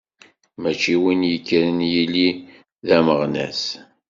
[0.61, 2.29] Mačči win yekkren yili
[2.87, 3.61] d ameɣnas.